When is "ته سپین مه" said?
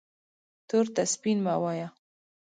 0.95-1.53